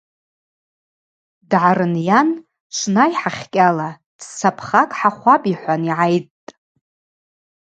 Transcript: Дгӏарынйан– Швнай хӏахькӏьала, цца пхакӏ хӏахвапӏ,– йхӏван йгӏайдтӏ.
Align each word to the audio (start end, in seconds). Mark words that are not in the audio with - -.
Дгӏарынйан– 1.49 2.29
Швнай 2.77 3.11
хӏахькӏьала, 3.19 3.89
цца 4.21 4.49
пхакӏ 4.57 4.91
хӏахвапӏ,– 4.97 5.49
йхӏван 5.51 5.83
йгӏайдтӏ. 5.91 6.49